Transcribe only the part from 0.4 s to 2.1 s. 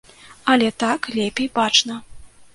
Але так лепей бачна.